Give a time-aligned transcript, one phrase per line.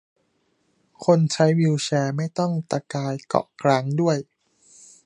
[1.05, 4.17] คนใช้วีลแชร์ไม่ต้องตะกายเกาะกลางด้วย